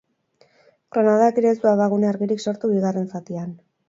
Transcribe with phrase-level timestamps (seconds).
[0.95, 3.53] Granadak ere ez du abagune argirik sortu bigarren zatian.